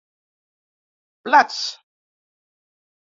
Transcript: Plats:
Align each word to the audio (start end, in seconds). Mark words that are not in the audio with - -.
Plats: 1.27 1.59